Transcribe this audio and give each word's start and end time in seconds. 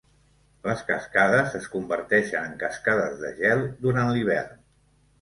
Les 0.67 0.79
cascades 0.87 1.53
es 1.61 1.69
converteixen 1.75 2.49
en 2.51 2.57
cascades 2.65 3.23
de 3.23 3.33
gel 3.45 3.65
durant 3.89 4.15
l'hivern. 4.17 4.63